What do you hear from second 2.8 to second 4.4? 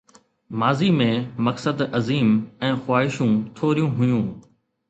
خواهشون ٿوريون هيون.